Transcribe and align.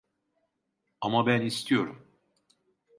Ama 1.01 1.25
ben 1.27 1.41
istiyorum… 1.41 2.07